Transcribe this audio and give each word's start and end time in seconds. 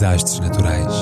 desastres 0.00 0.40
naturais. 0.40 0.94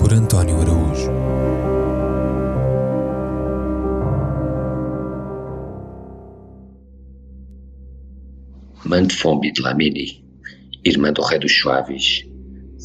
Por 0.00 0.12
António 0.12 0.60
Araújo. 0.60 1.12
Mantefombi 8.84 9.52
de 9.52 9.62
Lamini, 9.62 10.24
irmã 10.84 11.12
do 11.12 11.22
rei 11.22 11.38
dos 11.38 11.56
Suaves, 11.56 12.24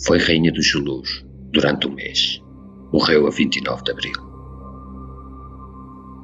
foi 0.05 0.19
rainha 0.19 0.51
dos 0.51 0.69
Zulus 0.69 1.25
durante 1.51 1.87
um 1.87 1.91
mês. 1.91 2.39
Morreu 2.93 3.25
a 3.25 3.31
29 3.31 3.83
de 3.83 3.91
abril. 3.91 4.26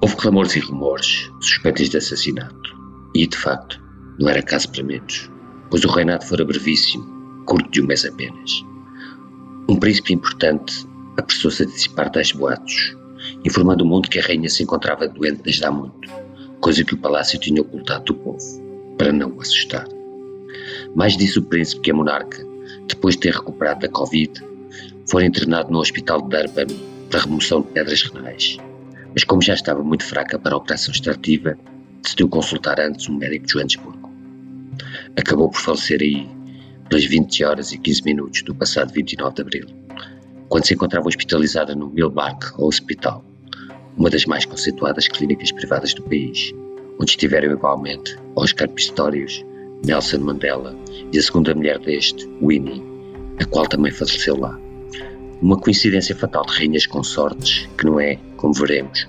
Houve 0.03 0.17
clamores 0.17 0.53
e 0.57 0.59
rumores 0.59 1.31
suspeitas 1.39 1.87
de 1.89 1.95
assassinato. 1.95 2.77
E, 3.15 3.25
de 3.25 3.37
facto, 3.37 3.81
não 4.19 4.27
era 4.27 4.43
caso 4.43 4.69
para 4.69 4.83
menos, 4.83 5.31
pois 5.69 5.85
o 5.85 5.87
reinado 5.87 6.25
fora 6.25 6.43
brevíssimo, 6.43 7.05
curto 7.45 7.71
de 7.71 7.81
um 7.81 7.85
mês 7.85 8.03
apenas. 8.03 8.65
Um 9.69 9.77
príncipe 9.77 10.13
importante 10.13 10.85
apressou-se 11.15 11.63
a 11.63 11.65
dissipar 11.65 12.11
tais 12.11 12.33
boatos, 12.33 12.97
informando 13.45 13.85
o 13.85 13.87
mundo 13.87 14.09
que 14.09 14.19
a 14.19 14.21
rainha 14.21 14.49
se 14.49 14.61
encontrava 14.61 15.07
doente 15.07 15.41
desde 15.41 15.63
há 15.63 15.71
muito, 15.71 16.11
coisa 16.59 16.83
que 16.83 16.95
o 16.95 16.99
palácio 16.99 17.39
tinha 17.39 17.61
ocultado 17.61 18.03
do 18.03 18.15
povo, 18.15 18.95
para 18.97 19.13
não 19.13 19.31
o 19.31 19.39
assustar. 19.39 19.87
Mais 20.93 21.15
disse 21.15 21.39
o 21.39 21.43
príncipe 21.43 21.81
que 21.81 21.91
a 21.91 21.93
monarca, 21.93 22.45
depois 22.89 23.15
de 23.15 23.21
ter 23.21 23.35
recuperado 23.35 23.79
da 23.79 23.87
Covid, 23.87 24.33
foi 25.09 25.23
internado 25.23 25.71
no 25.71 25.79
hospital 25.79 26.23
de 26.23 26.27
Durban 26.27 26.67
para 27.09 27.21
remoção 27.21 27.61
de 27.61 27.67
pedras 27.69 28.01
renais. 28.01 28.59
Mas 29.13 29.23
como 29.23 29.41
já 29.41 29.53
estava 29.53 29.83
muito 29.83 30.03
fraca 30.03 30.39
para 30.39 30.55
a 30.55 30.57
operação 30.57 30.91
extrativa, 30.91 31.57
decidiu 32.01 32.27
consultar 32.27 32.79
antes 32.79 33.07
um 33.07 33.15
médico 33.15 33.45
de 33.45 33.53
Joanesburgo. 33.53 34.11
Acabou 35.17 35.49
por 35.49 35.59
falecer 35.59 36.01
aí, 36.01 36.27
pelas 36.89 37.05
20 37.05 37.43
horas 37.43 37.71
e 37.71 37.77
15 37.77 38.03
minutos 38.03 38.41
do 38.43 38.53
passado 38.53 38.91
29 38.91 39.35
de 39.35 39.41
abril, 39.41 39.67
quando 40.49 40.65
se 40.65 40.73
encontrava 40.73 41.07
hospitalizada 41.07 41.75
no 41.75 41.89
Millbark 41.89 42.53
Hospital, 42.57 43.23
uma 43.95 44.09
das 44.09 44.25
mais 44.25 44.45
conceituadas 44.45 45.07
clínicas 45.07 45.51
privadas 45.51 45.93
do 45.93 46.03
país, 46.03 46.51
onde 46.99 47.11
estiveram 47.11 47.51
igualmente 47.51 48.17
Oscar 48.35 48.69
Pistorius, 48.69 49.43
Nelson 49.85 50.19
Mandela 50.19 50.75
e 51.11 51.17
a 51.17 51.21
segunda 51.21 51.53
mulher 51.53 51.79
deste, 51.79 52.27
Winnie, 52.41 52.83
a 53.39 53.45
qual 53.45 53.67
também 53.67 53.91
faleceu 53.91 54.37
lá. 54.37 54.59
Uma 55.41 55.59
coincidência 55.59 56.15
fatal 56.15 56.45
de 56.45 56.53
rainhas 56.53 56.85
consortes, 56.85 57.67
que 57.77 57.85
não 57.85 57.99
é, 57.99 58.17
como 58.43 58.53
veremos, 58.53 59.07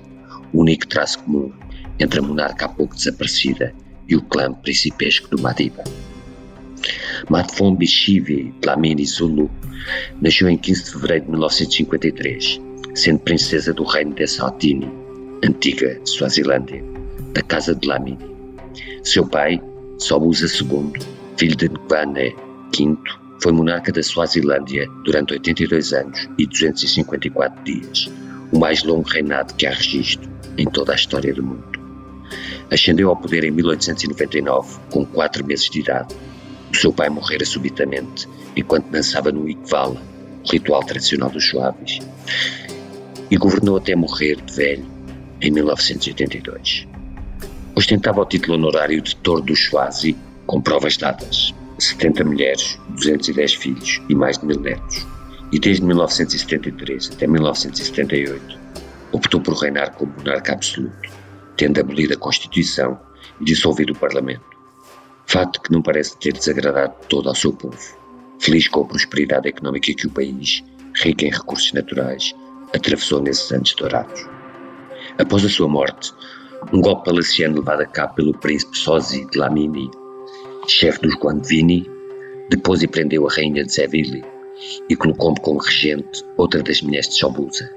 o 0.53 0.61
único 0.61 0.87
traço 0.87 1.19
comum 1.25 1.51
entre 1.99 2.21
a 2.21 2.23
monarca 2.23 2.67
há 2.67 2.69
pouco 2.69 2.95
desaparecida 2.95 3.75
e 4.09 4.15
o 4.15 4.23
clã 4.23 4.53
principesco 4.53 5.29
do 5.29 5.43
Madiba. 5.43 5.83
Matfombi 7.29 7.85
Shivi 7.85 8.55
Dlamini 8.61 9.05
Zulu 9.05 9.51
nasceu 10.23 10.49
em 10.49 10.57
15 10.57 10.85
de 10.85 10.91
fevereiro 10.93 11.25
de 11.25 11.31
1953, 11.33 12.61
sendo 12.95 13.19
princesa 13.19 13.75
do 13.75 13.83
reino 13.83 14.15
de 14.15 14.23
Eswatini, 14.23 14.89
antiga 15.45 16.01
Suazilândia, 16.05 16.85
da 17.33 17.43
casa 17.43 17.75
de 17.75 17.81
Dlamini. 17.81 18.37
Seu 19.03 19.27
pai, 19.27 19.61
Sobuza 19.99 20.47
II, 20.47 20.93
filho 21.37 21.57
de 21.57 21.69
Nkwane 21.71 22.37
V, 22.79 22.97
foi 23.43 23.51
monarca 23.51 23.91
da 23.91 24.03
Suazilândia 24.03 24.89
durante 25.05 25.33
82 25.33 25.93
anos 25.93 26.29
e 26.39 26.47
254 26.47 27.65
dias, 27.65 28.09
o 28.55 28.59
mais 28.59 28.85
longo 28.85 29.09
reinado 29.09 29.53
que 29.55 29.67
há 29.67 29.73
registro 29.73 30.31
em 30.57 30.65
toda 30.65 30.93
a 30.93 30.95
história 30.95 31.35
do 31.35 31.43
mundo. 31.43 31.81
Ascendeu 32.71 33.11
ao 33.11 33.17
poder 33.17 33.43
em 33.43 33.51
1899, 33.51 34.79
com 34.91 35.05
4 35.05 35.45
meses 35.45 35.69
de 35.69 35.81
idade. 35.81 36.15
O 36.73 36.77
seu 36.77 36.93
pai 36.93 37.09
morrera 37.09 37.45
subitamente 37.45 38.29
enquanto 38.57 38.91
dançava 38.91 39.33
no 39.33 39.49
Ikvala, 39.49 40.01
o 40.47 40.51
ritual 40.51 40.85
tradicional 40.85 41.31
dos 41.31 41.49
Suaves, 41.49 41.99
e 43.29 43.37
governou 43.37 43.77
até 43.77 43.97
morrer 43.97 44.37
de 44.41 44.55
velho 44.55 44.87
em 45.41 45.51
1982. 45.51 46.87
Ostentava 47.75 48.21
o 48.21 48.25
título 48.25 48.55
honorário 48.55 49.03
de 49.03 49.17
Torre 49.17 49.43
do 49.43 49.57
Swazi, 49.57 50.17
com 50.47 50.61
provas 50.61 50.97
dadas. 50.97 51.53
70 51.77 52.23
mulheres, 52.23 52.79
210 52.91 53.55
filhos 53.55 54.01
e 54.09 54.15
mais 54.15 54.39
de 54.39 54.47
mil 54.47 54.61
netos. 54.61 55.05
E 55.55 55.59
desde 55.61 55.85
1973 55.85 57.13
até 57.15 57.29
1978 57.29 58.59
optou 59.13 59.41
por 59.41 59.55
reinar 59.55 59.95
como 59.95 60.13
monarca 60.19 60.53
absoluto, 60.53 61.09
tendo 61.57 61.79
abolido 61.79 62.15
a 62.15 62.17
Constituição 62.17 62.99
e 63.41 63.45
dissolvido 63.45 63.93
o 63.93 63.97
Parlamento. 63.97 64.43
Facto 65.27 65.63
que 65.63 65.71
não 65.71 65.81
parece 65.81 66.19
ter 66.19 66.33
desagradado 66.33 66.95
todo 67.09 67.29
ao 67.29 67.37
seu 67.37 67.53
povo, 67.53 67.79
feliz 68.41 68.67
com 68.67 68.81
a 68.81 68.85
prosperidade 68.85 69.49
económica 69.49 69.95
que 69.95 70.09
o 70.09 70.11
país, 70.11 70.65
rico 70.97 71.25
em 71.25 71.31
recursos 71.31 71.73
naturais, 71.73 72.35
atravessou 72.75 73.23
nesses 73.23 73.53
anos 73.53 73.73
dourados. 73.77 74.27
Após 75.19 75.45
a 75.45 75.49
sua 75.49 75.69
morte, 75.69 76.13
um 76.73 76.81
golpe 76.81 77.05
palaciano 77.05 77.59
levado 77.59 77.83
a 77.83 77.87
cabo 77.87 78.15
pelo 78.15 78.37
príncipe 78.39 78.77
Sozi 78.77 79.25
de 79.31 79.39
Lamini, 79.39 79.89
chefe 80.67 81.03
dos 81.03 81.15
Guandvini, 81.15 81.89
depois 82.51 82.83
e 82.83 82.89
prendeu 82.89 83.29
a 83.29 83.33
rainha 83.33 83.65
de 83.65 83.73
Zevili 83.73 84.34
e 84.89 84.97
colocou-me 84.97 85.41
como 85.41 85.59
regente 85.59 86.23
outra 86.37 86.63
das 86.63 86.81
mulheres 86.83 87.09
de 87.09 87.15
Sobuza, 87.15 87.71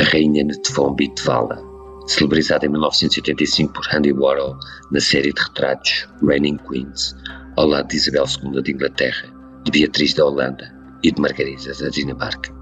a 0.00 0.04
rainha 0.04 0.44
Netfombi 0.44 1.08
Tvala, 1.14 1.62
celebrizada 2.06 2.66
em 2.66 2.70
1985 2.70 3.72
por 3.72 3.94
Andy 3.94 4.12
Warhol 4.12 4.58
na 4.90 5.00
série 5.00 5.32
de 5.32 5.40
retratos 5.40 6.08
Reigning 6.22 6.58
Queens, 6.58 7.14
ao 7.56 7.66
lado 7.66 7.88
de 7.88 7.96
Isabel 7.96 8.24
II 8.24 8.62
de 8.62 8.72
Inglaterra, 8.72 9.28
de 9.64 9.70
Beatriz 9.70 10.14
da 10.14 10.24
Holanda 10.24 10.72
e 11.02 11.10
de 11.10 11.20
Margarida 11.20 11.72
da 11.74 11.88
Dinamarca. 11.88 12.52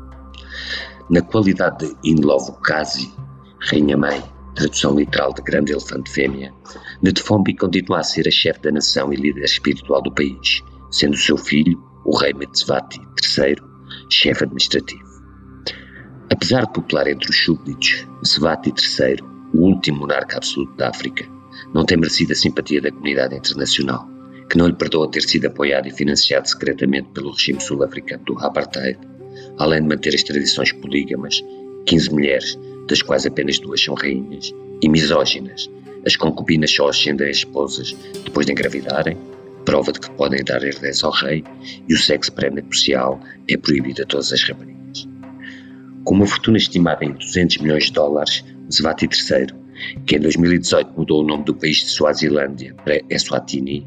Na 1.10 1.22
qualidade 1.22 1.86
de 1.86 2.10
In-Love 2.10 2.52
Kazi, 2.64 3.12
rainha-mãe, 3.60 4.22
tradução 4.54 4.96
literal 4.96 5.32
de 5.32 5.42
grande 5.42 5.72
elefante 5.72 6.10
fêmea, 6.10 6.52
Netfombi 7.02 7.54
continua 7.54 8.00
a 8.00 8.02
ser 8.02 8.26
a 8.26 8.30
chefe 8.30 8.60
da 8.62 8.72
nação 8.72 9.12
e 9.12 9.16
líder 9.16 9.44
espiritual 9.44 10.02
do 10.02 10.12
país, 10.12 10.62
sendo 10.90 11.16
seu 11.16 11.36
filho, 11.36 11.80
o 12.06 12.16
rei 12.16 12.32
Metsvati 12.32 13.00
III, 13.00 13.56
chefe 14.08 14.44
administrativo. 14.44 15.04
Apesar 16.30 16.64
de 16.64 16.72
popular 16.72 17.08
entre 17.08 17.28
os 17.28 17.44
súbditos, 17.44 18.06
Metsvati 18.18 18.70
III, 18.70 19.16
o 19.52 19.62
último 19.62 20.00
monarca 20.00 20.36
absoluto 20.36 20.76
da 20.76 20.88
África, 20.88 21.26
não 21.74 21.84
tem 21.84 21.98
merecido 21.98 22.32
a 22.32 22.36
simpatia 22.36 22.80
da 22.80 22.92
comunidade 22.92 23.34
internacional, 23.34 24.08
que 24.48 24.56
não 24.56 24.68
lhe 24.68 24.74
perdoa 24.74 25.10
ter 25.10 25.22
sido 25.22 25.46
apoiado 25.46 25.88
e 25.88 25.90
financiado 25.90 26.48
secretamente 26.48 27.08
pelo 27.08 27.32
regime 27.32 27.60
sul-africano 27.60 28.24
do 28.24 28.38
Apartheid, 28.38 29.00
além 29.58 29.82
de 29.82 29.88
manter 29.88 30.14
as 30.14 30.22
tradições 30.22 30.70
polígamas, 30.70 31.42
15 31.86 32.10
mulheres, 32.10 32.58
das 32.88 33.02
quais 33.02 33.26
apenas 33.26 33.58
duas 33.58 33.82
são 33.82 33.94
rainhas, 33.94 34.54
e 34.80 34.88
misóginas. 34.88 35.68
As 36.06 36.14
concubinas 36.14 36.70
só 36.70 36.88
ascendem 36.88 37.28
as 37.28 37.38
esposas 37.38 37.96
depois 38.24 38.46
de 38.46 38.52
engravidarem, 38.52 39.16
prova 39.66 39.92
de 39.92 40.00
que 40.00 40.10
podem 40.12 40.42
dar 40.42 40.62
herdez 40.62 41.04
ao 41.04 41.10
rei, 41.10 41.44
e 41.86 41.92
o 41.92 41.98
sexo 41.98 42.32
pré-nupcial 42.32 43.20
é 43.46 43.56
proibido 43.58 44.02
a 44.02 44.06
todas 44.06 44.32
as 44.32 44.42
raparigas. 44.44 45.06
Com 46.04 46.14
uma 46.14 46.26
fortuna 46.26 46.56
estimada 46.56 47.04
em 47.04 47.12
200 47.12 47.58
milhões 47.58 47.86
de 47.86 47.92
dólares, 47.92 48.44
Zvati 48.72 49.06
III, 49.06 49.48
que 50.06 50.16
em 50.16 50.20
2018 50.20 50.92
mudou 50.96 51.22
o 51.22 51.26
nome 51.26 51.44
do 51.44 51.54
país 51.54 51.78
de 51.78 51.88
Suazilândia 51.88 52.74
para 52.82 53.00
Eswatini, 53.10 53.86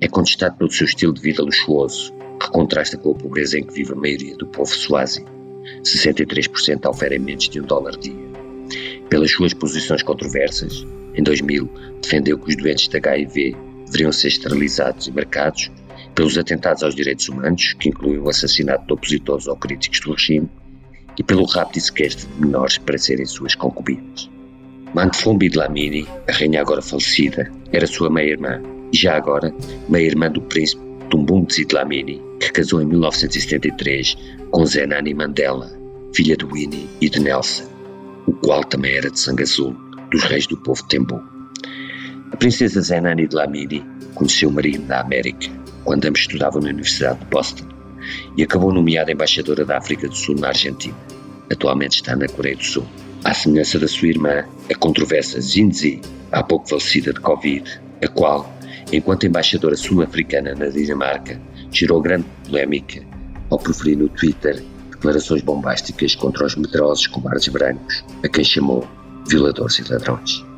é 0.00 0.08
contestado 0.08 0.56
pelo 0.58 0.70
seu 0.70 0.84
estilo 0.84 1.14
de 1.14 1.22
vida 1.22 1.42
luxuoso, 1.42 2.12
que 2.40 2.50
contrasta 2.50 2.98
com 2.98 3.12
a 3.12 3.14
pobreza 3.14 3.58
em 3.58 3.64
que 3.64 3.72
vive 3.72 3.92
a 3.92 3.96
maioria 3.96 4.36
do 4.36 4.46
povo 4.46 4.70
suazi. 4.70 5.24
63% 5.84 6.88
oferem 6.88 7.20
menos 7.20 7.48
de 7.48 7.60
um 7.60 7.64
dólar 7.64 7.96
dia. 7.96 8.30
Pelas 9.08 9.30
suas 9.30 9.54
posições 9.54 10.02
controversas, 10.02 10.84
em 11.14 11.22
2000 11.22 11.70
defendeu 12.02 12.38
que 12.38 12.48
os 12.48 12.56
doentes 12.56 12.88
de 12.88 12.96
HIV 12.96 13.69
deveriam 13.90 14.12
ser 14.12 14.28
esterilizados 14.28 15.08
e 15.08 15.12
marcados, 15.12 15.70
pelos 16.14 16.38
atentados 16.38 16.82
aos 16.82 16.94
direitos 16.94 17.28
humanos, 17.28 17.74
que 17.74 17.88
incluem 17.88 18.18
o 18.18 18.28
assassinato 18.28 18.86
de 18.86 18.92
opositores 18.92 19.46
ou 19.46 19.56
críticos 19.56 20.00
do 20.00 20.12
regime, 20.12 20.48
e 21.18 21.22
pelo 21.22 21.44
rapto 21.44 21.78
e 21.78 21.80
sequestro 21.80 22.28
de 22.28 22.40
menores 22.40 22.78
para 22.78 22.96
serem 22.96 23.26
suas 23.26 23.54
concubinas. 23.54 24.30
Mantfombi 24.94 25.48
Dlamini, 25.48 26.06
a 26.28 26.32
rainha 26.32 26.60
agora 26.60 26.82
falecida, 26.82 27.50
era 27.72 27.86
sua 27.86 28.10
meia-irmã, 28.10 28.60
e 28.92 28.96
já 28.96 29.16
agora 29.16 29.54
meia-irmã 29.88 30.30
do 30.30 30.40
príncipe 30.42 30.82
Tumbunzi 31.10 31.64
Dlamini, 31.64 32.22
que 32.40 32.50
casou 32.52 32.80
em 32.80 32.86
1973 32.86 34.16
com 34.50 34.64
Zenani 34.64 35.12
Mandela, 35.12 35.70
filha 36.14 36.36
de 36.36 36.44
Winnie 36.44 36.88
e 37.00 37.08
de 37.08 37.20
Nelson, 37.20 37.68
o 38.26 38.32
qual 38.32 38.64
também 38.64 38.94
era 38.94 39.10
de 39.10 39.18
sangue 39.18 39.42
azul, 39.42 39.76
dos 40.10 40.22
reis 40.24 40.46
do 40.46 40.56
povo 40.56 40.82
Tembu. 40.84 41.22
A 42.32 42.36
princesa 42.36 42.80
Zenani 42.80 43.26
Dlamini 43.26 43.84
conheceu 44.14 44.48
o 44.48 44.52
marido 44.52 44.86
da 44.86 45.00
América 45.00 45.48
quando 45.84 46.06
ambos 46.06 46.20
estudavam 46.20 46.62
na 46.62 46.68
Universidade 46.68 47.18
de 47.18 47.26
Boston 47.26 47.66
e 48.36 48.42
acabou 48.42 48.72
nomeada 48.72 49.10
embaixadora 49.10 49.64
da 49.64 49.78
África 49.78 50.08
do 50.08 50.14
Sul 50.14 50.36
na 50.36 50.48
Argentina. 50.48 50.96
Atualmente 51.50 51.96
está 51.96 52.14
na 52.14 52.28
Coreia 52.28 52.56
do 52.56 52.64
Sul. 52.64 52.86
À 53.24 53.34
semelhança 53.34 53.78
da 53.78 53.88
sua 53.88 54.08
irmã, 54.08 54.44
a 54.70 54.74
controversa 54.76 55.40
Zinzi, 55.40 56.00
há 56.30 56.42
pouco 56.42 56.68
falecida 56.68 57.12
de 57.12 57.20
Covid, 57.20 57.80
a 58.02 58.08
qual, 58.08 58.50
enquanto 58.92 59.26
embaixadora 59.26 59.76
sul-africana 59.76 60.54
na 60.54 60.68
Dinamarca, 60.68 61.40
gerou 61.70 62.00
grande 62.00 62.26
polémica 62.46 63.04
ao 63.50 63.58
proferir 63.58 63.98
no 63.98 64.08
Twitter 64.08 64.62
declarações 64.90 65.42
bombásticas 65.42 66.14
contra 66.14 66.46
os 66.46 66.54
medrosos 66.54 67.06
cobardes 67.08 67.48
brancos, 67.48 68.04
a 68.22 68.28
quem 68.28 68.44
chamou 68.44 68.86
violadores 69.28 69.78
e 69.78 69.92
ladrões. 69.92 70.49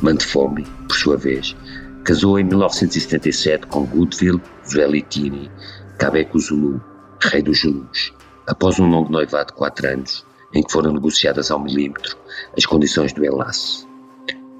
Mantefombi, 0.00 0.64
por 0.86 0.96
sua 0.96 1.16
vez, 1.16 1.56
casou 2.04 2.38
em 2.38 2.44
1977 2.44 3.66
com 3.66 3.84
Goodwill 3.84 4.40
Zwelithini 4.64 5.50
Kabeku 5.98 6.38
Zulu, 6.38 6.80
rei 7.20 7.42
dos 7.42 7.60
Zulus, 7.62 8.14
após 8.46 8.78
um 8.78 8.88
longo 8.88 9.10
noivado 9.10 9.48
de 9.48 9.54
quatro 9.54 9.88
anos, 9.88 10.24
em 10.54 10.62
que 10.62 10.70
foram 10.70 10.92
negociadas 10.92 11.50
ao 11.50 11.58
milímetro 11.58 12.16
as 12.56 12.64
condições 12.64 13.12
do 13.12 13.24
enlace. 13.24 13.88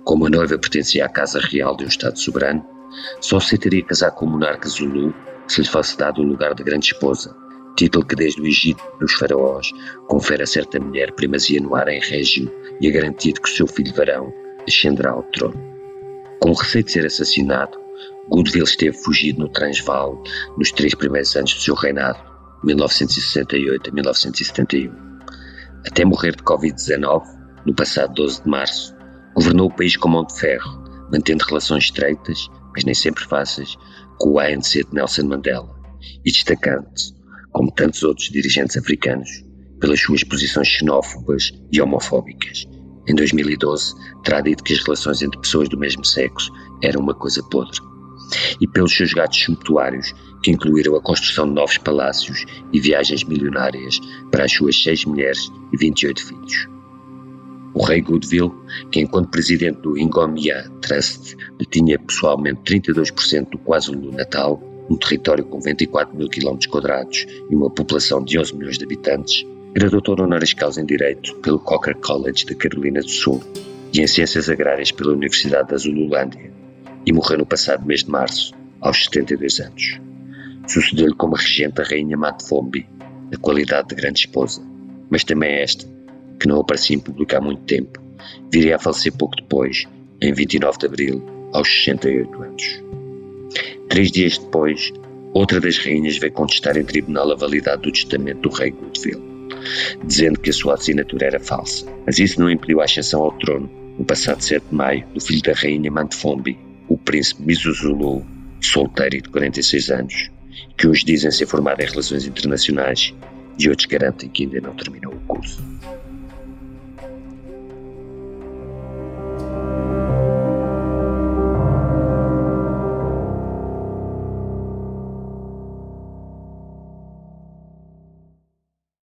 Como 0.05 0.27
a 0.27 0.31
noiva 0.31 0.59
pertencia 0.59 1.07
à 1.07 1.09
Casa 1.09 1.39
Real 1.39 1.77
de 1.77 1.85
um 1.85 1.89
Estado 1.89 2.19
soberano, 2.19 2.67
só 3.21 3.39
se 3.39 3.57
teria 3.57 3.85
casar 3.85 4.11
com 4.11 4.27
o 4.27 4.31
monarca 4.31 4.69
Zulu 4.69 5.15
se 5.47 5.61
lhe 5.61 5.69
fosse 5.69 5.97
dado 5.97 6.21
o 6.21 6.25
lugar 6.25 6.53
de 6.55 6.65
grande 6.65 6.87
esposa, 6.87 7.37
título 7.77 8.05
que 8.05 8.17
desde 8.17 8.43
o 8.43 8.47
Egito 8.47 8.83
dos 8.99 9.13
faraós 9.13 9.71
confere 10.09 10.43
a 10.43 10.47
certa 10.47 10.81
mulher 10.81 11.13
primazia 11.13 11.61
no 11.61 11.77
ar 11.77 11.87
em 11.87 12.01
régio 12.01 12.53
e 12.81 12.89
a 12.89 12.91
garantia 12.91 13.33
de 13.33 13.41
que 13.41 13.49
seu 13.49 13.69
filho 13.69 13.95
varão 13.95 14.35
ascenderá 14.69 15.11
ao 15.11 15.23
trono. 15.25 15.59
Com 16.41 16.53
receio 16.53 16.85
de 16.85 16.93
ser 16.93 17.07
assassinado, 17.07 17.79
Goodwill 18.31 18.65
esteve 18.65 18.97
fugido 18.97 19.41
no 19.41 19.49
Transvaal 19.49 20.23
nos 20.57 20.71
três 20.71 20.95
primeiros 20.95 21.35
anos 21.35 21.55
do 21.55 21.61
seu 21.61 21.75
reinado, 21.75 22.19
1968 22.63 23.91
a 23.91 23.93
1971. 23.93 24.93
Até 25.87 26.05
morrer 26.05 26.37
de 26.37 26.43
Covid-19, 26.43 27.25
no 27.65 27.75
passado 27.75 28.15
12 28.15 28.43
de 28.43 28.49
março, 28.49 28.95
governou 29.35 29.69
o 29.69 29.75
país 29.75 29.97
com 29.97 30.09
mão 30.09 30.25
de 30.25 30.39
ferro, 30.39 30.85
mantendo 31.11 31.45
relações 31.45 31.85
estreitas, 31.85 32.49
mas 32.73 32.85
nem 32.85 32.95
sempre 32.95 33.25
fáceis, 33.25 33.77
com 34.19 34.31
o 34.31 34.39
ANC 34.39 34.85
de 34.85 34.93
Nelson 34.93 35.25
Mandela 35.25 35.79
e 36.25 36.31
destacando-se, 36.31 37.15
como 37.53 37.73
tantos 37.73 38.03
outros 38.03 38.29
dirigentes 38.29 38.77
africanos, 38.77 39.29
pelas 39.81 40.01
suas 40.01 40.23
posições 40.25 40.69
xenófobas 40.69 41.53
e 41.73 41.81
homofóbicas. 41.81 42.67
Em 43.09 43.15
2012, 43.15 43.95
terá 44.23 44.43
dito 44.43 44.63
que 44.63 44.75
as 44.75 44.85
relações 44.85 45.23
entre 45.23 45.41
pessoas 45.41 45.69
do 45.71 45.79
mesmo 45.79 46.05
sexo 46.05 46.53
eram 46.83 47.01
uma 47.01 47.15
coisa 47.15 47.43
podre. 47.43 47.81
E 48.61 48.69
pelos 48.69 48.95
seus 48.95 49.15
gatos 49.15 49.43
sumptuários, 49.43 50.15
que 50.43 50.51
incluíram 50.51 50.95
a 50.95 51.01
construção 51.01 51.47
de 51.47 51.55
novos 51.55 51.79
palácios 51.79 52.45
e 52.71 52.79
viagens 52.79 53.25
milionárias 53.25 53.99
para 54.31 54.45
as 54.45 54.53
suas 54.53 54.81
seis 54.81 55.07
mulheres 55.07 55.51
e 55.73 55.77
28 55.79 56.27
filhos. 56.27 56.69
O 57.73 57.83
rei 57.83 58.03
Goodwill, 58.03 58.55
que 58.91 59.01
enquanto 59.01 59.31
presidente 59.31 59.81
do 59.81 59.97
Ingomia 59.97 60.71
Trust 60.83 61.35
detinha 61.59 61.99
pessoalmente 61.99 62.61
32% 62.63 63.51
do 63.51 63.59
KwaZulu-Natal, 63.59 64.61
um 64.91 64.97
território 64.97 65.45
com 65.45 65.61
24 65.61 66.15
mil 66.15 66.29
km 66.29 66.59
quadrados 66.69 67.27
e 67.49 67.55
uma 67.55 67.71
população 67.71 68.23
de 68.23 68.39
11 68.39 68.55
milhões 68.55 68.79
de 68.79 68.85
habitantes, 68.85 69.47
era 69.75 69.91
doutor 69.91 70.21
honoris 70.21 70.55
causa 70.55 70.81
em 70.81 70.87
Direito 70.87 71.35
pelo 71.37 71.59
Cocker 71.59 71.97
College 71.97 72.47
da 72.47 72.55
Carolina 72.55 73.01
do 73.01 73.09
Sul 73.09 73.43
e 73.93 74.01
em 74.01 74.07
Ciências 74.07 74.49
Agrárias 74.49 74.91
pela 74.91 75.13
Universidade 75.13 75.69
da 75.69 75.77
Zululândia 75.77 76.51
e 77.07 77.13
morreu 77.13 77.39
no 77.39 77.47
passado 77.47 77.87
mês 77.87 78.03
de 78.03 78.11
março, 78.11 78.55
aos 78.81 79.05
72 79.05 79.61
anos. 79.61 80.01
Sucedeu-lhe 80.67 81.15
como 81.15 81.37
regente 81.37 81.81
a 81.81 81.85
rainha 81.85 82.17
Matfombi, 82.17 82.87
a 83.33 83.37
qualidade 83.39 83.89
de 83.89 83.95
grande 83.95 84.21
esposa, 84.21 84.63
mas 85.11 85.25
também 85.25 85.51
esta, 85.61 85.87
que 86.41 86.49
não 86.49 86.61
aparecia 86.61 86.97
em 86.97 87.01
público 87.01 87.37
há 87.37 87.41
muito 87.41 87.63
tempo, 87.63 88.01
viria 88.51 88.77
a 88.77 88.79
falecer 88.79 89.13
pouco 89.13 89.37
depois, 89.37 89.85
em 90.21 90.33
29 90.33 90.79
de 90.79 90.87
abril, 90.87 91.23
aos 91.53 91.69
68 91.69 92.43
anos. 92.43 92.83
Três 93.89 94.11
dias 94.11 94.39
depois, 94.39 94.93
outra 95.33 95.61
das 95.61 95.79
rainhas 95.79 96.19
veio 96.19 96.33
contestar 96.33 96.77
em 96.77 96.85
tribunal 96.85 97.31
a 97.33 97.37
validade 97.37 97.83
do 97.83 97.93
testamento 97.93 98.41
do 98.41 98.51
rei 98.51 98.71
Goodwill, 98.71 99.38
dizendo 100.05 100.41
que 100.41 100.51
a 100.51 100.53
sua 100.53 100.75
assinatura 100.75 101.27
era 101.27 101.41
falsa. 101.41 101.87
Mas 102.07 102.19
isso 102.19 102.41
não 102.41 102.51
impediu 102.51 102.81
a 102.81 102.85
ascensão 102.85 103.23
ao 103.23 103.33
trono, 103.33 103.71
no 103.99 104.05
passado 104.05 104.43
7 104.43 104.67
de 104.71 104.75
maio, 104.75 105.07
do 105.15 105.21
filho 105.21 105.43
da 105.43 105.53
rainha 105.53 105.91
Mantfombi, 105.91 106.59
o 106.89 106.97
príncipe 106.97 107.43
Mizuzulu, 107.43 108.25
solteiro 108.61 109.17
e 109.17 109.21
de 109.21 109.29
46 109.29 109.91
anos, 109.91 110.31
que 110.77 110.87
uns 110.87 111.05
dizem 111.05 111.31
ser 111.31 111.47
formado 111.47 111.81
em 111.81 111.87
relações 111.87 112.27
internacionais 112.27 113.15
e 113.59 113.69
outros 113.69 113.87
garantem 113.87 114.29
que 114.29 114.45
ainda 114.45 114.61
não 114.61 114.75
terminou 114.75 115.13
o 115.13 115.21
curso. 115.21 115.63